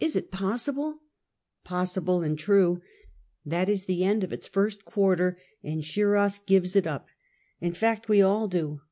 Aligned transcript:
"Is 0.00 0.14
it 0.14 0.30
possible?"" 0.30 1.00
Possible 1.64 2.22
and 2.22 2.38
true! 2.38 2.80
That 3.44 3.68
is 3.68 3.86
the 3.86 4.04
end 4.04 4.22
of 4.22 4.32
its 4.32 4.46
first 4.46 4.84
quarter, 4.84 5.36
and 5.64 5.82
Shiras 5.82 6.38
gives 6.38 6.76
it 6.76 6.86
up. 6.86 7.08
In 7.60 7.72
fact 7.74 8.08
we 8.08 8.22
all 8.22 8.46
do. 8.46 8.82